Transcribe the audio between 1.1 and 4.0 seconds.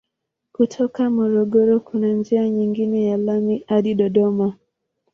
Morogoro kuna njia nyingine ya lami hadi